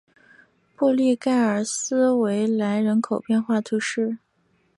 [0.75, 4.17] 布利盖尔斯维莱人口变化图示